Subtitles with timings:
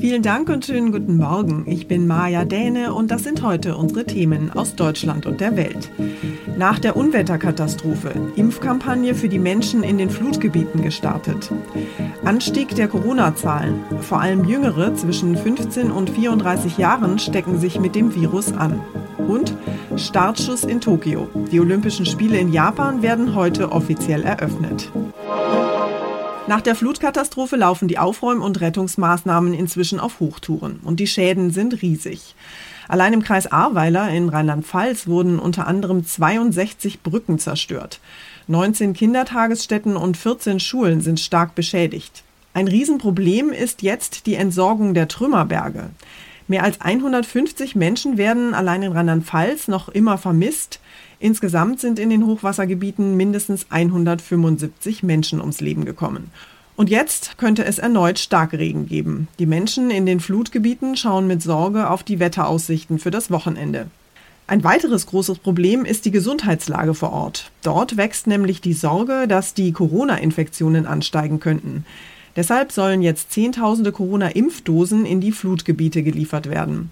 [0.00, 1.64] Vielen Dank und schönen guten Morgen.
[1.66, 5.90] Ich bin Maja Däne und das sind heute unsere Themen aus Deutschland und der Welt.
[6.56, 11.52] Nach der Unwetterkatastrophe, Impfkampagne für die Menschen in den Flutgebieten gestartet.
[12.24, 13.74] Anstieg der Corona-Zahlen.
[14.00, 18.80] Vor allem Jüngere zwischen 15 und 34 Jahren stecken sich mit dem Virus an.
[19.28, 19.54] Und
[19.96, 21.28] Startschuss in Tokio.
[21.52, 24.90] Die Olympischen Spiele in Japan werden heute offiziell eröffnet.
[26.50, 31.80] Nach der Flutkatastrophe laufen die Aufräum- und Rettungsmaßnahmen inzwischen auf Hochtouren und die Schäden sind
[31.80, 32.34] riesig.
[32.88, 38.00] Allein im Kreis Ahrweiler in Rheinland-Pfalz wurden unter anderem 62 Brücken zerstört.
[38.48, 42.24] 19 Kindertagesstätten und 14 Schulen sind stark beschädigt.
[42.52, 45.90] Ein Riesenproblem ist jetzt die Entsorgung der Trümmerberge.
[46.48, 50.80] Mehr als 150 Menschen werden allein in Rheinland-Pfalz noch immer vermisst.
[51.20, 56.30] Insgesamt sind in den Hochwassergebieten mindestens 175 Menschen ums Leben gekommen.
[56.76, 59.28] Und jetzt könnte es erneut Starkregen geben.
[59.38, 63.88] Die Menschen in den Flutgebieten schauen mit Sorge auf die Wetteraussichten für das Wochenende.
[64.46, 67.50] Ein weiteres großes Problem ist die Gesundheitslage vor Ort.
[67.62, 71.84] Dort wächst nämlich die Sorge, dass die Corona-Infektionen ansteigen könnten.
[72.34, 76.90] Deshalb sollen jetzt Zehntausende Corona-Impfdosen in die Flutgebiete geliefert werden.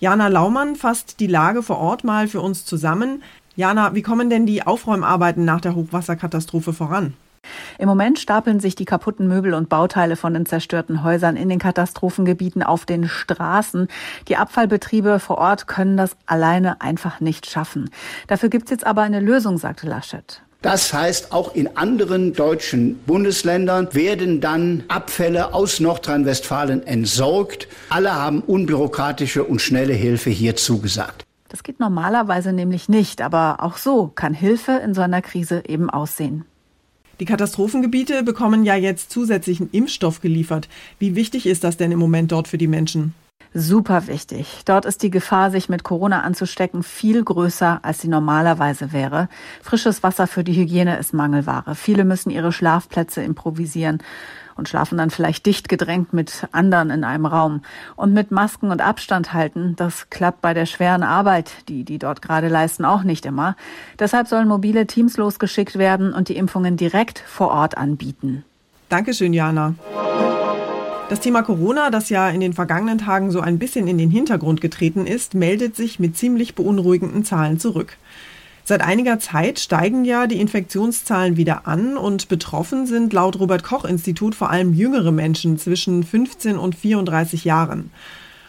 [0.00, 3.22] Jana Laumann fasst die Lage vor Ort mal für uns zusammen.
[3.56, 7.14] Jana, wie kommen denn die Aufräumarbeiten nach der Hochwasserkatastrophe voran?
[7.78, 11.58] Im Moment stapeln sich die kaputten Möbel und Bauteile von den zerstörten Häusern in den
[11.58, 13.88] Katastrophengebieten auf den Straßen.
[14.28, 17.90] Die Abfallbetriebe vor Ort können das alleine einfach nicht schaffen.
[18.26, 20.42] Dafür gibt es jetzt aber eine Lösung, sagte Laschet.
[20.62, 27.66] Das heißt, auch in anderen deutschen Bundesländern werden dann Abfälle aus Nordrhein-Westfalen entsorgt.
[27.88, 31.24] Alle haben unbürokratische und schnelle Hilfe hier zugesagt.
[31.50, 35.90] Das geht normalerweise nämlich nicht, aber auch so kann Hilfe in so einer Krise eben
[35.90, 36.44] aussehen.
[37.18, 40.68] Die Katastrophengebiete bekommen ja jetzt zusätzlichen Impfstoff geliefert.
[40.98, 43.14] Wie wichtig ist das denn im Moment dort für die Menschen?
[43.52, 44.62] super wichtig.
[44.64, 49.28] Dort ist die Gefahr, sich mit Corona anzustecken, viel größer, als sie normalerweise wäre.
[49.62, 51.74] Frisches Wasser für die Hygiene ist Mangelware.
[51.74, 53.98] Viele müssen ihre Schlafplätze improvisieren
[54.60, 57.62] und schlafen dann vielleicht dicht gedrängt mit anderen in einem Raum.
[57.96, 62.20] Und mit Masken und Abstand halten, das klappt bei der schweren Arbeit, die die dort
[62.20, 63.56] gerade leisten, auch nicht immer.
[63.98, 68.44] Deshalb sollen mobile Teams losgeschickt werden und die Impfungen direkt vor Ort anbieten.
[68.90, 69.74] Dankeschön, Jana.
[71.08, 74.60] Das Thema Corona, das ja in den vergangenen Tagen so ein bisschen in den Hintergrund
[74.60, 77.96] getreten ist, meldet sich mit ziemlich beunruhigenden Zahlen zurück.
[78.70, 83.84] Seit einiger Zeit steigen ja die Infektionszahlen wieder an und betroffen sind laut Robert Koch
[83.84, 87.90] Institut vor allem jüngere Menschen zwischen 15 und 34 Jahren.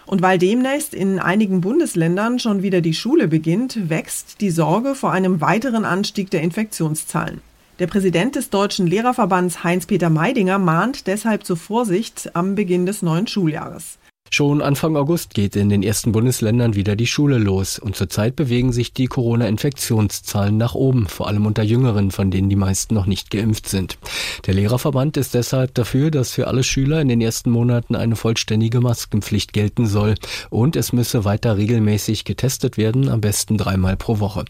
[0.05, 5.11] Und weil demnächst in einigen Bundesländern schon wieder die Schule beginnt, wächst die Sorge vor
[5.11, 7.41] einem weiteren Anstieg der Infektionszahlen.
[7.79, 13.25] Der Präsident des Deutschen Lehrerverbands Heinz-Peter Meidinger mahnt deshalb zur Vorsicht am Beginn des neuen
[13.25, 13.97] Schuljahres.
[14.33, 18.71] Schon Anfang August geht in den ersten Bundesländern wieder die Schule los und zurzeit bewegen
[18.71, 23.29] sich die Corona-Infektionszahlen nach oben, vor allem unter Jüngeren, von denen die meisten noch nicht
[23.29, 23.97] geimpft sind.
[24.45, 28.79] Der Lehrerverband ist deshalb dafür, dass für alle Schüler in den ersten Monaten eine vollständige
[28.79, 30.15] Maskenpflicht gelten soll
[30.49, 34.45] und es müsse weiter regelmäßig getestet werden, am besten dreimal pro Woche.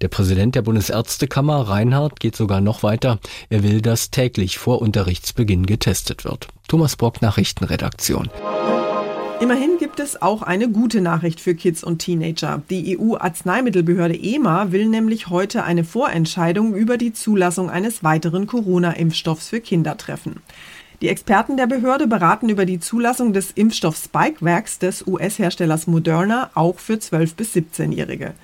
[0.00, 3.18] Der Präsident der Bundesärztekammer, Reinhardt, geht sogar noch weiter.
[3.48, 6.46] Er will, dass täglich vor Unterrichtsbeginn getestet wird.
[6.68, 8.30] Thomas Brock, Nachrichtenredaktion.
[9.40, 12.62] Immerhin gibt es auch eine gute Nachricht für Kids und Teenager.
[12.70, 19.60] Die EU-Arzneimittelbehörde EMA will nämlich heute eine Vorentscheidung über die Zulassung eines weiteren Corona-Impfstoffs für
[19.60, 20.36] Kinder treffen.
[21.02, 26.78] Die Experten der Behörde beraten über die Zulassung des Impfstoffs Spikevax des US-Herstellers Moderna auch
[26.78, 28.34] für 12- bis 17-Jährige.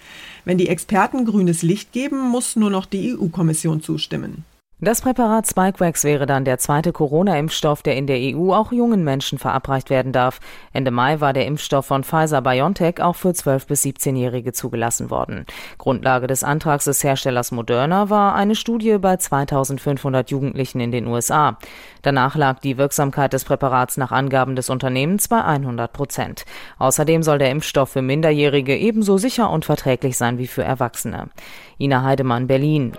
[0.45, 4.45] Wenn die Experten grünes Licht geben, muss nur noch die EU-Kommission zustimmen.
[4.83, 9.39] Das Präparat Spikevax wäre dann der zweite Corona-Impfstoff, der in der EU auch jungen Menschen
[9.39, 10.41] verabreicht werden darf.
[10.73, 15.45] Ende Mai war der Impfstoff von Pfizer-BioNTech auch für 12- bis 17-Jährige zugelassen worden.
[15.77, 21.59] Grundlage des Antrags des Herstellers Moderna war eine Studie bei 2500 Jugendlichen in den USA.
[22.01, 26.47] Danach lag die Wirksamkeit des Präparats nach Angaben des Unternehmens bei 100 Prozent.
[26.79, 31.29] Außerdem soll der Impfstoff für Minderjährige ebenso sicher und verträglich sein wie für Erwachsene.
[31.79, 32.93] Ina Heidemann, Berlin.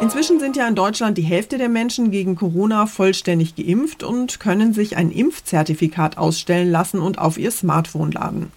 [0.00, 4.74] Inzwischen sind ja in Deutschland die Hälfte der Menschen gegen Corona vollständig geimpft und können
[4.74, 8.52] sich ein Impfzertifikat ausstellen lassen und auf ihr Smartphone laden.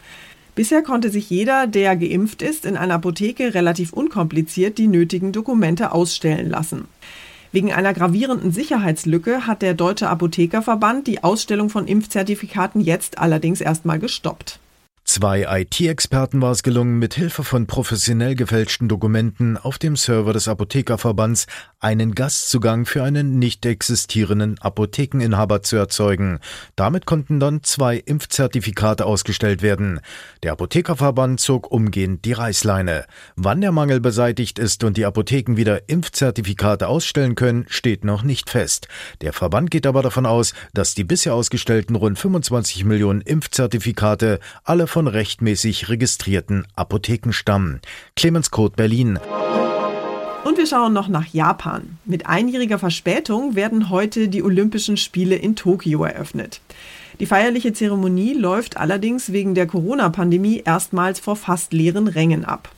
[0.56, 5.94] Bisher konnte sich jeder, der geimpft ist, in einer Apotheke relativ unkompliziert die nötigen Dokumente
[5.94, 6.90] ausstellen lassen.
[7.54, 14.00] Wegen einer gravierenden Sicherheitslücke hat der Deutsche Apothekerverband die Ausstellung von Impfzertifikaten jetzt allerdings erstmal
[14.00, 14.60] gestoppt.
[15.12, 20.48] Zwei IT-Experten war es gelungen, mit Hilfe von professionell gefälschten Dokumenten auf dem Server des
[20.48, 21.48] Apothekerverbands
[21.80, 26.40] einen Gastzugang für einen nicht existierenden Apothekeninhaber zu erzeugen.
[26.76, 30.00] Damit konnten dann zwei Impfzertifikate ausgestellt werden.
[30.44, 33.06] Der Apothekerverband zog umgehend die Reißleine.
[33.36, 38.52] Wann der Mangel beseitigt ist und die Apotheken wieder Impfzertifikate ausstellen können, steht noch nicht
[38.52, 38.88] fest.
[39.22, 44.86] Der Verband geht aber davon aus, dass die bisher ausgestellten rund 25 Millionen Impfzertifikate alle
[44.86, 47.80] von von rechtmäßig registrierten Apotheken stammen.
[48.18, 49.18] Clemens Kurt Berlin.
[50.44, 51.98] Und wir schauen noch nach Japan.
[52.04, 56.60] Mit einjähriger Verspätung werden heute die Olympischen Spiele in Tokio eröffnet.
[57.22, 62.70] Die feierliche Zeremonie läuft allerdings wegen der Corona-Pandemie erstmals vor fast leeren Rängen ab.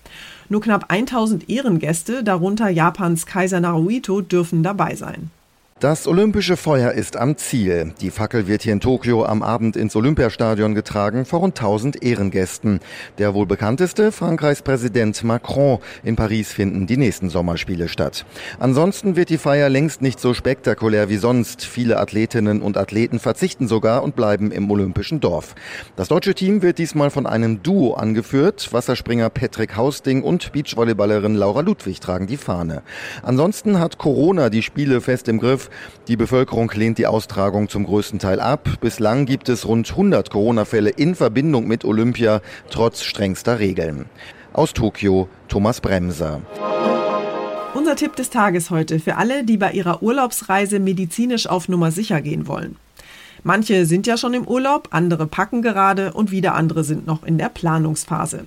[0.48, 5.32] Nur knapp 1000 Ehrengäste, darunter Japans Kaiser Naruhito, dürfen dabei sein.
[5.82, 7.96] Das olympische Feuer ist am Ziel.
[8.02, 12.82] Die Fackel wird hier in Tokio am Abend ins Olympiastadion getragen vor rund 1000 Ehrengästen.
[13.18, 15.80] Der wohl bekannteste, Frankreichs Präsident Macron.
[16.04, 18.28] In Paris finden die nächsten Sommerspiele statt.
[18.60, 21.66] Ansonsten wird die Feier längst nicht so spektakulär wie sonst.
[21.66, 25.56] Viele Athletinnen und Athleten verzichten sogar und bleiben im olympischen Dorf.
[25.96, 28.72] Das deutsche Team wird diesmal von einem Duo angeführt.
[28.72, 32.84] Wasserspringer Patrick Hausting und Beachvolleyballerin Laura Ludwig tragen die Fahne.
[33.24, 35.71] Ansonsten hat Corona die Spiele fest im Griff.
[36.08, 38.70] Die Bevölkerung lehnt die Austragung zum größten Teil ab.
[38.82, 44.06] Bislang gibt es rund 100 Corona-Fälle in Verbindung mit Olympia, trotz strengster Regeln.
[44.54, 46.42] Aus Tokio, Thomas Bremser.
[47.74, 52.22] Unser Tipp des Tages heute für alle, die bei ihrer Urlaubsreise medizinisch auf Nummer sicher
[52.22, 52.76] gehen wollen.
[53.44, 57.38] Manche sind ja schon im Urlaub, andere packen gerade und wieder andere sind noch in
[57.38, 58.46] der Planungsphase.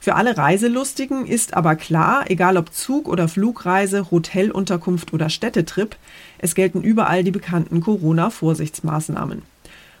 [0.00, 5.96] Für alle Reiselustigen ist aber klar, egal ob Zug- oder Flugreise, Hotelunterkunft oder Städtetrip,
[6.38, 9.42] es gelten überall die bekannten Corona-Vorsichtsmaßnahmen.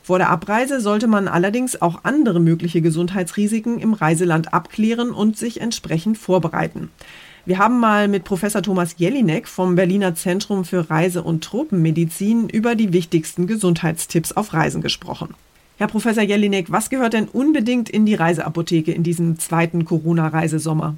[0.02, 5.60] Vor der Abreise sollte man allerdings auch andere mögliche Gesundheitsrisiken im Reiseland abklären und sich
[5.60, 6.90] entsprechend vorbereiten.
[7.44, 12.74] Wir haben mal mit Professor Thomas Jelinek vom Berliner Zentrum für Reise- und Tropenmedizin über
[12.74, 15.34] die wichtigsten Gesundheitstipps auf Reisen gesprochen.
[15.78, 20.96] Herr Professor Jelinek, was gehört denn unbedingt in die Reiseapotheke in diesem zweiten Corona-Reisesommer?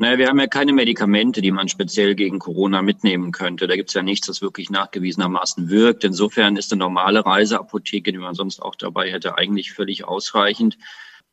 [0.00, 3.66] Naja, wir haben ja keine Medikamente, die man speziell gegen Corona mitnehmen könnte.
[3.66, 6.04] Da gibt es ja nichts, das wirklich nachgewiesenermaßen wirkt.
[6.04, 10.78] Insofern ist eine normale Reiseapotheke, die man sonst auch dabei hätte, eigentlich völlig ausreichend.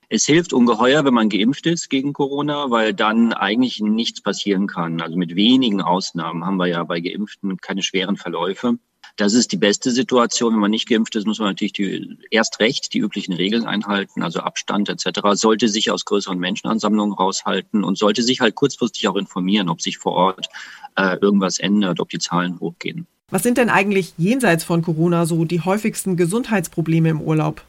[0.10, 5.00] Es hilft ungeheuer, wenn man geimpft ist gegen Corona, weil dann eigentlich nichts passieren kann.
[5.00, 8.80] Also mit wenigen Ausnahmen haben wir ja bei Geimpften keine schweren Verläufe.
[9.18, 10.54] Das ist die beste Situation.
[10.54, 14.24] Wenn man nicht geimpft ist, muss man natürlich die, erst recht die üblichen Regeln einhalten,
[14.24, 15.22] also Abstand etc.
[15.34, 19.98] Sollte sich aus größeren Menschenansammlungen raushalten und sollte sich halt kurzfristig auch informieren, ob sich
[19.98, 20.48] vor Ort
[20.96, 23.08] äh, irgendwas ändert, ob die Zahlen hochgehen.
[23.30, 27.64] Was sind denn eigentlich jenseits von Corona so die häufigsten Gesundheitsprobleme im Urlaub?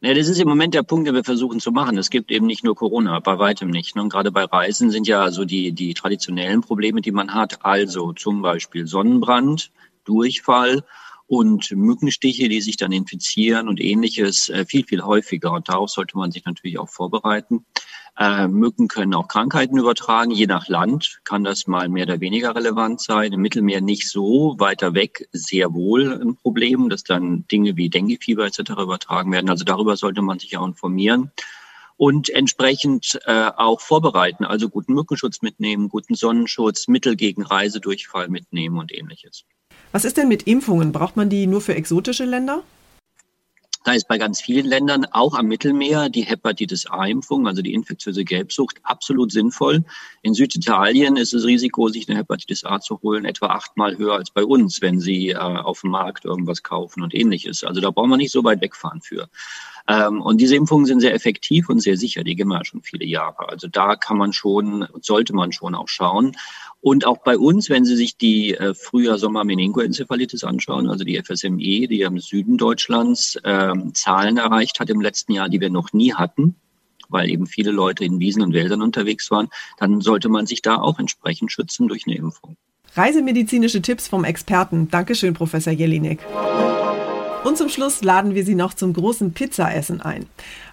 [0.00, 1.96] Ja, das ist im Moment der Punkt, den wir versuchen zu machen.
[1.96, 3.94] Es gibt eben nicht nur Corona, bei weitem nicht.
[3.94, 4.02] Ne?
[4.02, 7.64] Und gerade bei Reisen sind ja so die, die traditionellen Probleme, die man hat.
[7.64, 9.70] Also zum Beispiel Sonnenbrand,
[10.04, 10.84] Durchfall
[11.26, 15.52] und Mückenstiche, die sich dann infizieren und ähnliches äh, viel, viel häufiger.
[15.52, 17.64] Und darauf sollte man sich natürlich auch vorbereiten.
[18.18, 20.30] Äh, Mücken können auch Krankheiten übertragen.
[20.30, 23.32] Je nach Land kann das mal mehr oder weniger relevant sein.
[23.32, 28.44] Im Mittelmeer nicht so, weiter weg sehr wohl ein Problem, dass dann Dinge wie Denguefieber
[28.44, 28.72] etc.
[28.82, 29.48] übertragen werden.
[29.48, 31.30] Also darüber sollte man sich auch informieren
[31.96, 38.78] und entsprechend äh, auch vorbereiten, also guten Mückenschutz mitnehmen, guten Sonnenschutz, Mittel gegen Reisedurchfall mitnehmen
[38.78, 39.44] und ähnliches.
[39.92, 40.90] Was ist denn mit Impfungen?
[40.90, 42.62] Braucht man die nur für exotische Länder?
[43.84, 48.24] Da ist bei ganz vielen Ländern, auch am Mittelmeer, die Hepatitis A-Impfung, also die infektiöse
[48.24, 49.84] Gelbsucht, absolut sinnvoll.
[50.22, 54.30] In Süditalien ist das Risiko, sich eine Hepatitis A zu holen, etwa achtmal höher als
[54.30, 57.64] bei uns, wenn Sie äh, auf dem Markt irgendwas kaufen und ähnliches.
[57.64, 59.28] Also da brauchen wir nicht so weit wegfahren für.
[59.88, 62.24] Ähm, und diese Impfungen sind sehr effektiv und sehr sicher.
[62.24, 63.48] Die gehen wir schon viele Jahre.
[63.48, 66.36] Also da kann man schon, sollte man schon auch schauen.
[66.80, 72.00] Und auch bei uns, wenn Sie sich die äh, Frühjahr-Sommer-Meningoenzephalitis anschauen, also die FSME, die
[72.00, 76.56] im Süden Deutschlands äh, Zahlen erreicht hat im letzten Jahr, die wir noch nie hatten,
[77.08, 79.48] weil eben viele Leute in Wiesen und Wäldern unterwegs waren,
[79.78, 82.56] dann sollte man sich da auch entsprechend schützen durch eine Impfung.
[82.94, 84.88] Reisemedizinische Tipps vom Experten.
[84.90, 86.20] Dankeschön, Professor Jelinek.
[87.44, 90.26] Und zum Schluss laden wir Sie noch zum großen Pizzaessen ein.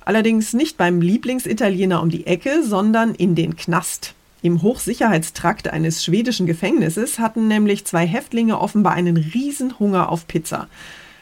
[0.05, 4.13] Allerdings nicht beim Lieblingsitaliener um die Ecke, sondern in den Knast.
[4.43, 10.67] Im Hochsicherheitstrakt eines schwedischen Gefängnisses hatten nämlich zwei Häftlinge offenbar einen Riesenhunger auf Pizza.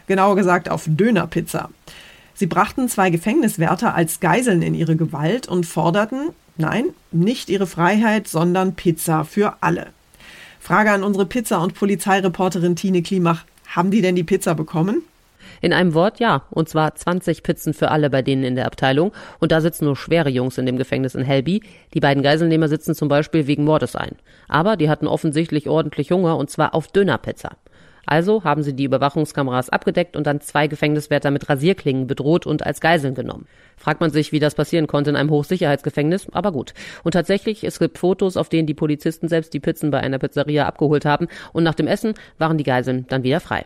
[0.05, 1.69] Genauer gesagt auf Dönerpizza.
[2.33, 8.27] Sie brachten zwei Gefängniswärter als Geiseln in ihre Gewalt und forderten, nein, nicht ihre Freiheit,
[8.27, 9.87] sondern Pizza für alle.
[10.59, 13.45] Frage an unsere Pizza- und Polizeireporterin Tine Klimach.
[13.67, 15.03] Haben die denn die Pizza bekommen?
[15.61, 19.11] In einem Wort ja, und zwar 20 Pizzen für alle bei denen in der Abteilung.
[19.39, 21.61] Und da sitzen nur schwere Jungs in dem Gefängnis in Helby.
[21.93, 24.15] Die beiden Geiselnehmer sitzen zum Beispiel wegen Mordes ein.
[24.47, 27.51] Aber die hatten offensichtlich ordentlich Hunger und zwar auf Dönerpizza.
[28.07, 32.79] Also haben sie die Überwachungskameras abgedeckt und dann zwei Gefängniswärter mit Rasierklingen bedroht und als
[32.79, 33.47] Geiseln genommen.
[33.75, 36.73] Fragt man sich, wie das passieren konnte in einem Hochsicherheitsgefängnis, aber gut.
[37.03, 40.65] Und tatsächlich, es gibt Fotos, auf denen die Polizisten selbst die Pizzen bei einer Pizzeria
[40.65, 43.65] abgeholt haben und nach dem Essen waren die Geiseln dann wieder frei.